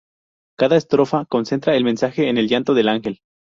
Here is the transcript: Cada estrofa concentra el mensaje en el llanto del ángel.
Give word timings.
Cada 0.57 0.77
estrofa 0.77 1.25
concentra 1.25 1.75
el 1.75 1.83
mensaje 1.83 2.27
en 2.27 2.39
el 2.39 2.47
llanto 2.47 2.73
del 2.73 2.89
ángel. 2.89 3.19